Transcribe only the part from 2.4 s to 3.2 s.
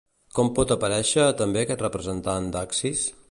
l'axis?